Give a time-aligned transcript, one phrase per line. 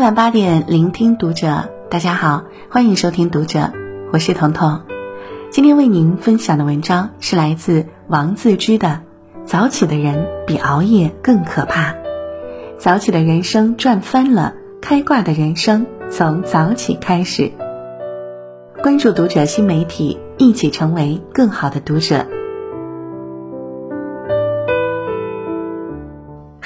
[0.00, 1.68] 晚八点，聆听读者。
[1.90, 3.70] 大家好，欢迎收听读者，
[4.14, 4.80] 我是彤彤。
[5.50, 9.02] 今天为您分享的文章是来自王自知的
[9.44, 11.92] 《早起的人比熬夜更可怕》，
[12.78, 17.52] 早起的人生赚翻了，开挂的人生从早起开始。
[18.82, 22.26] 关注读者新媒体，一起成为更好的读者。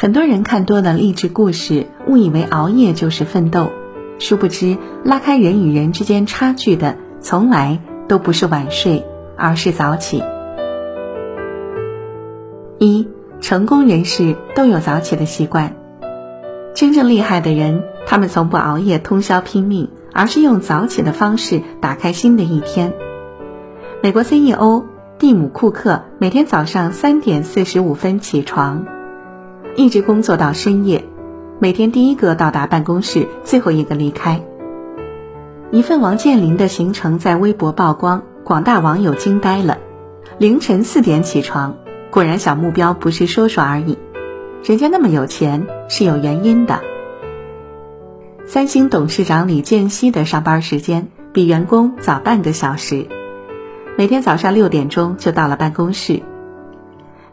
[0.04, 3.70] 很多人看多了励志故事，误以为熬夜就是奋斗，
[4.18, 9.02] 殊不知拉开人与人之间差距的，从来都不是晚睡，
[9.34, 10.22] 而是早起。
[12.78, 13.08] 一
[13.40, 15.74] 成功人士都有早起的习惯，
[16.74, 22.92] 真正厉害的人，他们从不熬夜通宵拼命，而是用早起的方式打开新的一天。
[24.02, 24.84] 美国 CEO
[25.18, 28.84] 蒂姆·库克每天早上三点四十五分起床。
[29.77, 31.05] 一直工作到深夜，
[31.58, 34.41] 每天第一个到达办公室，最后一个离开。
[35.72, 39.78] 一份王健林的行程在微博曝光，广大网友惊呆了。
[40.39, 41.77] 凌晨四点起床，
[42.11, 43.98] 果然小目标不是说说而已。
[44.62, 46.80] 人家那么有钱是有原因的。
[48.47, 53.08] 三星董事长李健熙的上班时间比员工早半个小时，
[53.98, 56.22] 每天早上六点钟就到了办公室。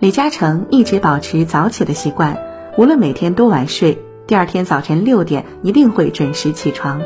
[0.02, 2.36] 李嘉诚一直保持早起的习惯，
[2.76, 7.00] 无论每天多晚睡，第二天早晨六点一定会准时起床，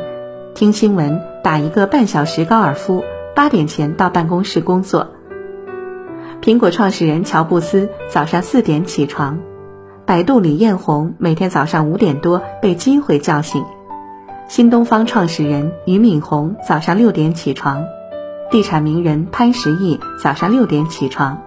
[0.54, 5.08] 听新闻，打一个半小时高尔夫，八点前到办公室工作。
[6.40, 9.40] 苹果创始人乔布斯早上四点起床，
[10.06, 13.62] 百度李彦宏每天早上五点多被机会叫醒，
[14.48, 17.84] 新东方创始人俞敏洪早上六点起床，
[18.50, 21.42] 地产名人潘石屹早上六点起床。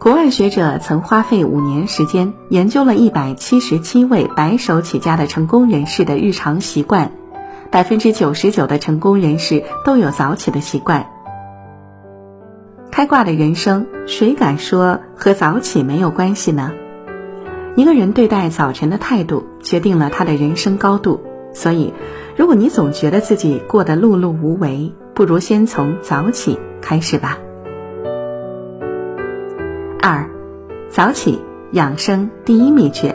[0.00, 7.12] 国外学者曾花费五年时间研究了一百七十七位白手起家的成功人士的日常习惯，
[7.70, 11.06] 百分之九十九的成功人士都有早起的习惯。
[12.90, 16.72] 开挂的人生，谁敢说和早起没有关系呢？
[17.76, 21.20] 一个人对待早晨的态度，决定了他的人生高度。
[21.52, 21.92] 所以，
[22.38, 27.36] 如果你总觉得自己过得碌碌无为，不如先从早起开始吧。
[30.90, 31.40] 早起
[31.70, 33.14] 养生第一秘诀。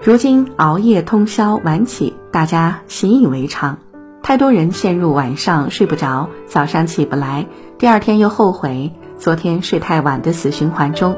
[0.00, 3.78] 如今熬夜通宵晚起，大家习以为常，
[4.22, 7.46] 太多人陷入晚上睡不着，早上起不来，
[7.78, 11.16] 第二天又后悔昨天睡太晚的死循环中。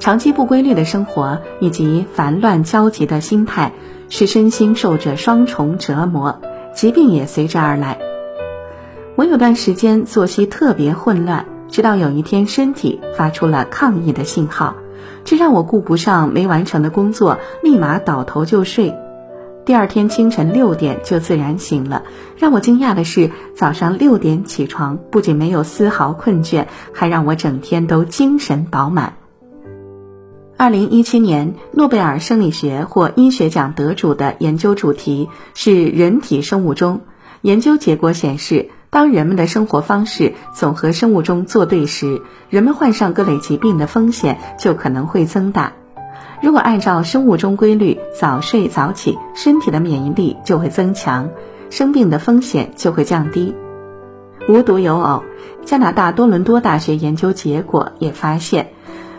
[0.00, 3.72] 长期不规律的生活以及烦乱焦急的心态，
[4.08, 6.40] 使身心受着双重折磨，
[6.74, 7.98] 疾病也随之而来。
[9.16, 11.44] 我有段时间作息特别混乱。
[11.68, 14.76] 直到有一天，身体发出了抗议的信号，
[15.24, 18.94] 这让我顾不上没完成的工作，立马倒头就睡。
[19.64, 22.02] 第二天清晨六点就自然醒了。
[22.36, 29.14] 让我惊讶的是，早上六点起床不仅没有丝毫困倦，还让我整天都精神饱满。
[30.56, 37.00] 二零一七年诺贝尔生理学或医学奖得主的研究主题是人体生物钟，
[37.40, 38.68] 研究结果显示。
[38.94, 45.72] 当人们的生活方式总和生物钟作对时，人们患上各类疾病的风险就可能会增大。
[46.40, 51.28] 如果按照生物钟规律早睡早起，身体的免疫力就会增强，
[51.70, 53.56] 生病的风险就会降低。
[54.48, 55.24] 无独有偶，
[55.64, 58.73] 加拿大多伦多大学研究结果也发现。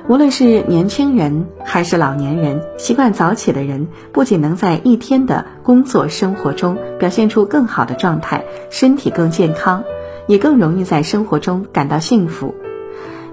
[0.08, 9.84] 无论是年轻人还是老年人，习惯早起的人，不仅能在一天的工作生活中表现出更好的状态，身体更健康，
[10.28, 12.54] 也更容易在生活中感到幸福。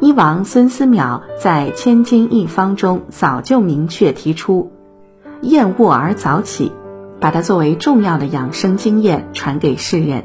[0.00, 4.72] 医王孙思邈在《千金一方》中早就明确提出
[5.42, 6.72] “厌卧而早起”，
[7.20, 10.24] 把它作为重要的养生经验传给世人。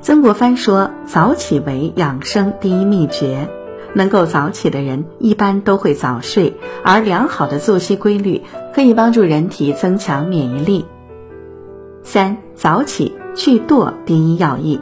[0.00, 3.48] 曾国藩说：“早起为养生第一秘诀。”
[3.94, 6.54] 能够早起的人一般都会早睡，
[6.84, 8.42] 而良好的作息规律
[8.74, 10.84] 可以帮助人体增强免疫力。
[12.02, 14.80] 三早起去惰第一要义，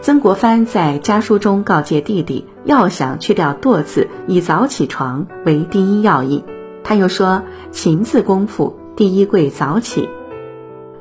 [0.00, 6.44] 曾国藩在家书中告诫弟弟，要想去掉惰字，以早起床为第一要义。
[6.82, 10.08] 他又说，勤字功夫第一贵早起。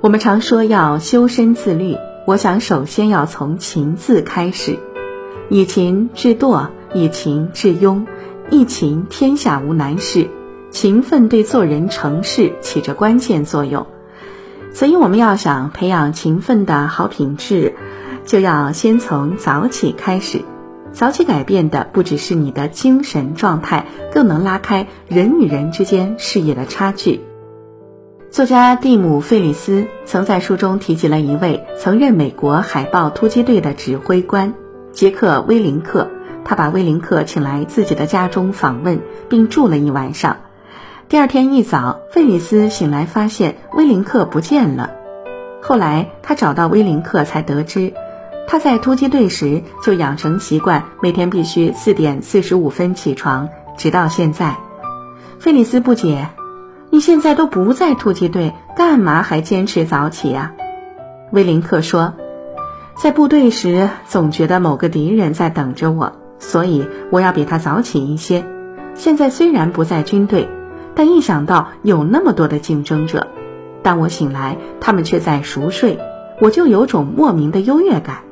[0.02, 1.96] 我们常说要修身自律，
[2.26, 4.78] 我想首先要从勤字开始，
[5.50, 6.68] 以勤制惰。
[6.94, 8.06] 以勤致庸，
[8.50, 10.30] 一勤天下无难事。
[10.72, 13.88] 勤奋对做人成事起着关键作用，
[14.72, 17.74] 所以我们要想培养勤奋的好品质，
[18.24, 20.44] 就要先从早起开始。
[20.92, 27.22] 早起改变的不只是你的精神状态，更能拉开人与人之间事业的差距。
[28.30, 34.54] 作家蒂姆·费里斯曾在书中提及了一位曾任美国海豹突击队的指挥官
[34.92, 36.12] 杰克·威林克。
[36.44, 39.00] 他把威林克请来自己的家中访问，
[39.30, 40.38] 并住了一晚上。
[41.08, 44.92] 第二天一早，费里斯醒来发现威林克不见了。
[45.62, 47.94] 后来他找到威林克，才得知
[48.48, 54.56] 他在突击队时就养成习惯，每天必须四点四十五分起床，直到现在。
[55.40, 56.30] 费里斯不解。
[56.92, 60.54] 你现在都不在突击队，干嘛还坚持早起呀？
[61.32, 62.16] 威林克说，
[62.96, 68.44] 在部队时总觉得某个敌人在等着我，所以我要比他早起一些。
[68.96, 70.50] 现在虽然不在军队，
[70.96, 73.28] 但一想到有那么多的竞争者，
[73.84, 76.00] 当我醒来，他们却在熟睡，
[76.42, 78.24] 我就有种莫名的优越感。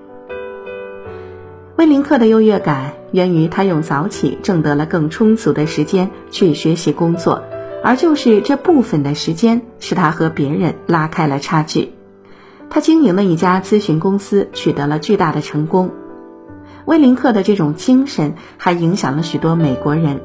[1.78, 7.44] 威林克的优越感源于他用早起挣得了更充足的时间去学习工作。
[7.84, 11.94] 而就是这部分的时间，使他和别人拉开了差距。
[12.70, 15.92] 他经营了一家咨询公司，取得了巨大的成功。
[16.88, 20.22] 威林克的这种精神还影响了许多美国人，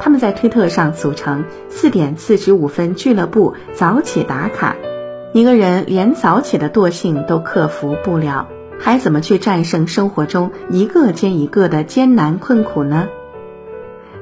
[0.00, 4.76] 他们在推特上组成“四点四十五分俱乐部”，早起打卡。
[5.34, 8.48] 一个人连早起的惰性都克服不了，
[8.78, 13.06] 还怎么去战胜生活中一个接一个的艰难困苦呢？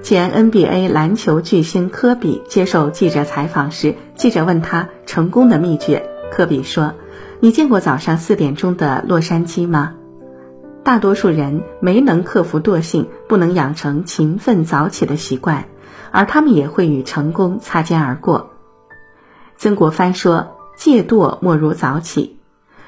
[0.02, 6.10] 前 NBA 篮球巨星科比接受记者采访时，记者问他成功的秘诀。
[6.32, 6.94] 科比说
[7.38, 9.94] ：“你见过早上四点钟的洛杉矶吗？
[10.88, 15.66] 大多数人没能克服惰性，不能养成勤奋早起的习惯，
[16.10, 18.48] 而他们也会与成功擦肩而过。”
[19.58, 22.38] 曾国藩说：“戒惰莫如早起。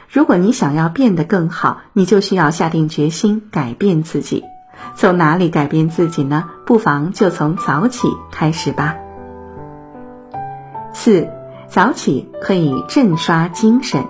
[0.09, 4.45] 如果你想要变得更好，你就需要下定决心改变自己。”
[4.97, 6.49] 从哪里改变自己呢？
[6.65, 8.97] 不妨就从早起开始吧。
[10.95, 11.29] 四，
[11.69, 14.07] 早起可以振刷精神。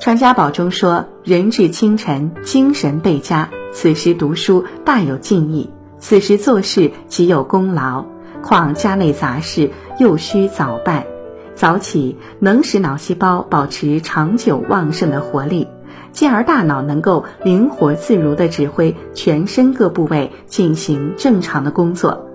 [0.00, 3.48] 传家宝中说：“人至清晨，精神倍佳。
[3.72, 8.04] 此时读书大有敬意，此时做事极有功劳。
[8.42, 11.06] 况家内杂事，又需早办。
[11.54, 15.68] 早起能使脑细胞保持长久旺盛的活力。”
[16.12, 22.28] 进而大脑能够灵活自如地指挥全身各部位进行正常的工作。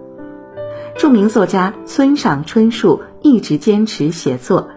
[0.98, 4.68] 著名作家村上春树一直坚持写作，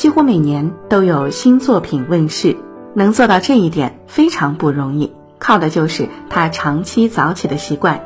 [0.00, 2.56] 几乎每年都有新作品问世。
[2.94, 8.02] 能做到这一点非常不容易，靠的就是他长期早起的习惯。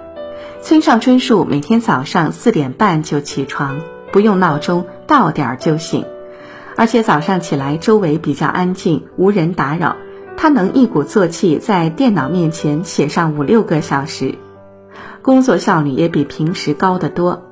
[0.60, 3.80] 村上春树每天早上四点半就起床，
[4.10, 6.04] 不用闹钟，到点儿就醒，
[6.76, 9.94] 而且早上起来周围比较安静，无人打扰。
[10.36, 14.34] 他能一鼓作气在电脑面前写上五六个小时，
[15.22, 17.44] 工作效率也比平时高得多。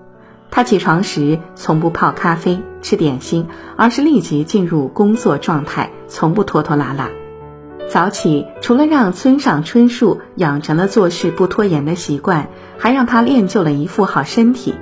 [0.55, 7.09] 他起床时从不泡咖啡、吃点心，而是立即进入工作状态，从不拖拖拉拉。
[7.89, 14.75] 早起除了让村上春树养成了做事不拖延的习惯，还让他练就了一副好身体。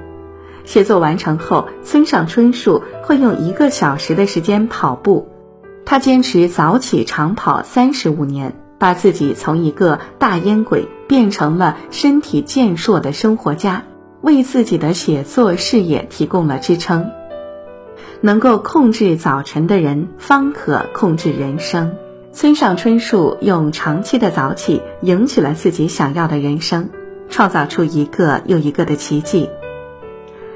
[0.65, 5.29] 写作完成后，村上春树会用一个小时的时间跑步。
[5.87, 13.85] 他坚持早起长跑三十五年，把自己从一个大烟鬼变成了身体健硕的生活家，
[14.23, 17.11] 为自己的写作事业提供了支撑。
[18.21, 21.97] 能够控制早晨的人，方可控制人生。
[22.33, 26.91] 村上春树用长期的早起，赢取了自己想要的人生，
[27.29, 29.49] 创造出一个又一个的奇迹。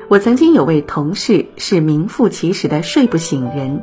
[0.08, 3.82] 我曾经有位同事是名副其实的睡不醒人。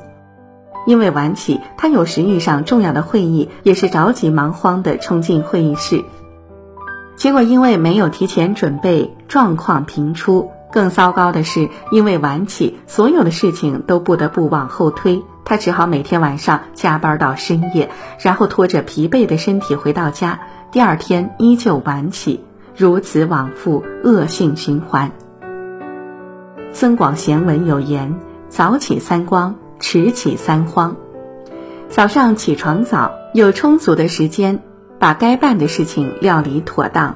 [0.88, 6.03] 因为晚起，他有时遇上重要的会议，也是着急忙慌地冲进会议室，
[7.15, 10.51] 结果因为没有提前准备，状况频出。
[10.72, 17.89] 更糟糕的是，因为晚起，所有的事情都不得不往后推，他只好每天晚上加班到深夜，
[18.20, 20.39] 然后拖着疲惫的身体回到家，
[20.72, 22.44] 第二天依旧晚起，
[22.75, 25.12] 如此往复，恶性循环。
[26.72, 28.15] 增广贤文有言
[28.48, 30.96] ：“早起三光。”迟起三慌，
[31.89, 34.62] 早上起床早，有充足的时间
[35.01, 37.15] 把该办的事情料理妥当；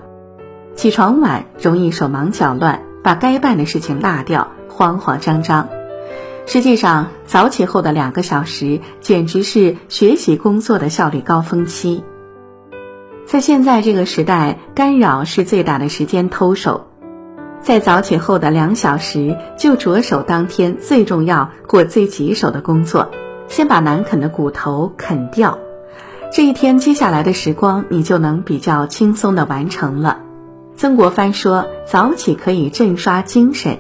[0.76, 5.70] 起床晚，容易手忙脚乱，把该办的事情落掉，慌慌张张。
[6.48, 12.04] 实际上，早起后的两个小时简直是学习工作的效率高峰期。
[13.28, 16.88] 在现在这个时代，干扰是最大的时间偷手。
[17.62, 23.12] 在早起后的两小时，就着手当天最重要、或最棘手的工作，
[23.48, 25.60] 先把难啃的骨头啃掉。
[26.36, 30.22] 这一天接下来的时光，你就能比较轻松地完成了。
[30.76, 33.80] 曾国藩说：“早起可以振刷精神。”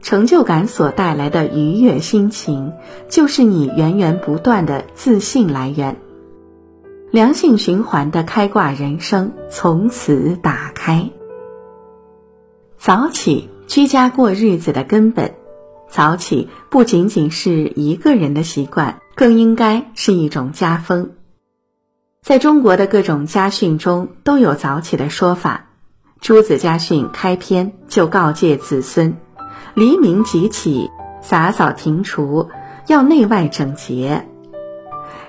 [0.00, 2.72] 成就感所带来的愉悦心情，
[3.08, 5.96] 就是你源源不断的自信来源。
[7.10, 11.10] 良性循环的开挂人生从此打开。
[12.78, 15.34] 早起，居家过日子的根本。
[15.88, 21.10] 早起不仅仅是一个人的习惯，更应该是一种家风。
[22.24, 25.66] 在中国的各种家训中都有早起的说法。
[26.22, 29.18] 朱子家训开篇就告诫子孙：
[29.74, 30.90] 黎明即起，
[31.20, 32.48] 洒扫庭除，
[32.86, 34.26] 要内外整洁。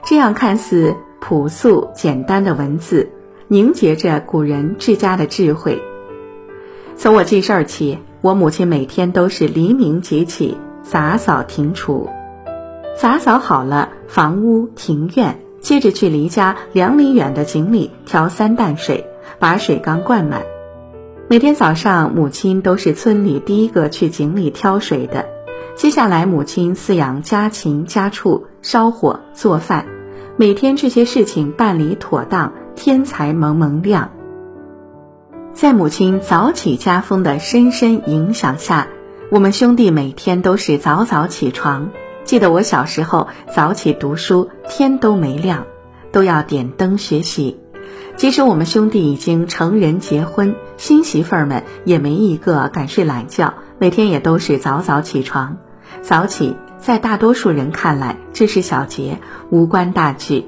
[0.06, 0.96] 这样看似。
[1.20, 3.10] 朴素简单的文字，
[3.48, 5.82] 凝结着古人治家的智慧。
[6.96, 12.08] 从我记事儿起，我母亲每天都是黎明即起，洒扫庭除。
[12.96, 19.08] 洒扫好了房屋庭院，接着去离家两里远的井里挑三担水，
[19.40, 20.44] 把水缸灌满。
[21.28, 25.26] 每天早上，母亲都是村里第一个去井里挑水的。
[25.76, 29.88] 接下来，母亲饲养家禽家畜，烧火做饭。
[30.38, 34.12] 每天这些事情办理妥当，天才蒙蒙亮。
[35.54, 38.88] 在母亲早起家风的深深影响下，
[39.32, 41.90] 我们兄弟每天都是早早起床。
[42.26, 45.66] 记得我小时候早起读书，天都没亮，
[46.12, 47.58] 都要点灯学习。
[48.18, 55.58] 即使我们兄弟已经成人结婚，新媳妇儿们也没一个敢睡懒觉，每天也都是早早起床。
[56.02, 56.58] 早起。
[56.78, 59.18] 在大多数人看来，这是小节，
[59.50, 60.46] 无关大局，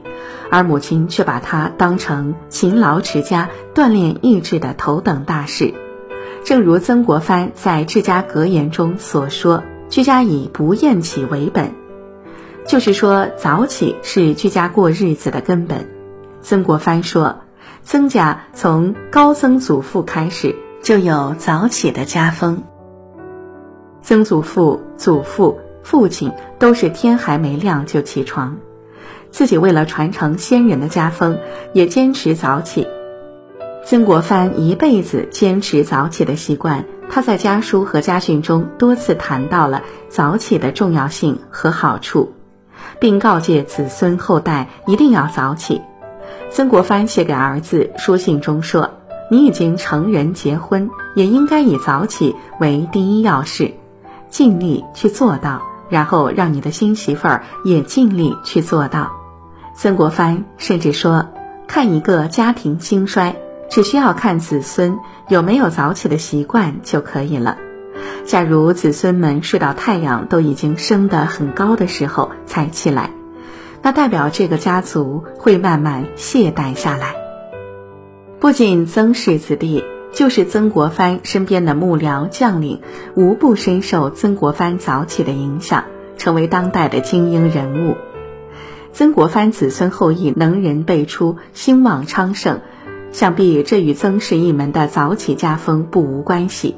[0.52, 5.74] 而母亲却把它当成勤劳持家、锻炼意志的头等大事。
[6.44, 11.72] 正如曾国藩在《治家格言》中所说：“居家以不厌起为本。”
[12.68, 15.90] 就是说，早起是居家过日子的根本。
[16.42, 17.38] 曾国藩说
[17.84, 22.64] ：“曾家从高曾祖父开始就有早起的家风，
[24.02, 28.58] 曾祖父、祖父。”父亲都是天还没亮就起床，
[29.32, 31.40] 自己为了传承先人的家风，
[31.72, 32.86] 也坚持早起。
[33.90, 42.34] 曾国藩一辈子坚持早起的习惯，他在家书和家训中多次谈到了早起的重要性和好处，
[43.00, 45.82] 并告诫子孙后代一定要早起。
[46.50, 48.90] 曾国藩写给儿子书信中说
[49.32, 53.74] ：“你已经成人结婚，也应该以早起为第一要事，
[54.30, 59.14] 尽力去做到。”然后让你的新媳妇儿也尽力去做到。
[59.74, 61.26] 曾国藩甚至说，
[61.68, 63.38] 看一个家庭兴衰，
[63.70, 64.98] 只需要看子孙
[65.30, 67.58] 有没有早起的习惯就可以了。
[68.26, 73.12] 假如子孙们睡到太阳都已经升得很高的时候才起来，
[73.82, 77.16] 那代表这个家族会慢慢懈怠下来。
[78.40, 79.84] 不仅曾氏子弟。
[80.14, 82.82] 就是曾国藩身边的幕僚将领，
[83.14, 85.84] 无不深受曾国藩早起的影响，
[86.18, 87.98] 成为当代的精英人物。
[88.94, 92.62] 曾国藩子孙后裔能人辈出，兴旺昌盛，
[93.12, 96.76] 想必这与曾氏一门的早起家风不无关系。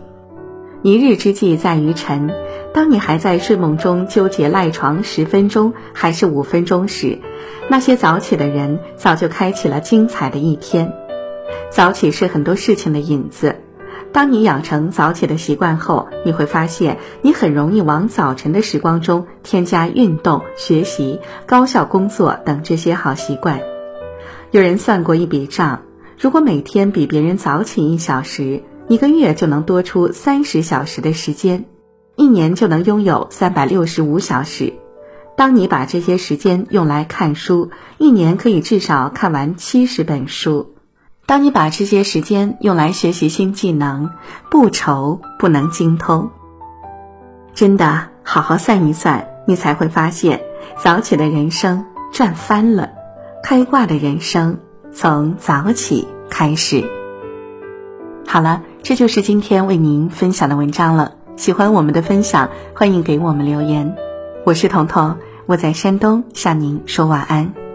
[0.82, 2.32] 一日之计在于晨，
[2.74, 7.20] 当你还在睡梦中纠结赖床十分钟还是五分钟时，
[7.70, 10.94] 那些早起的人早就开启了精彩的一天。
[11.70, 13.56] 早起是很多事情的引子。
[14.12, 23.60] 当你养成早起的习惯后，你会发现你很容易往早晨的时光中添加运动、学习、高效工作等这些好习惯。
[24.52, 25.82] 有人算过一笔账：
[26.20, 31.64] 如果每天比别人早起一小时，一个月就能多出三十小时的时间，
[32.18, 34.74] 一年就能拥有三百六十五小时。
[35.38, 40.74] 当你把这些时间用来看书，一年可以至少看完七十本书。
[41.26, 44.10] 当你把这些时间用来学习新技能，
[44.52, 46.32] 不愁不能精通。
[47.54, 50.42] 真的，好好算一算，你才会发现，
[50.84, 52.90] 早起的人生赚翻了，
[53.42, 54.60] 开挂的人生
[54.94, 56.84] 从早起开始。
[58.28, 61.14] 好了，这就是今天为您分享的文章了。
[61.36, 63.96] 喜欢我们的分享，欢迎给我们留言。
[64.46, 67.69] 我是彤彤，我在山东向您说晚安。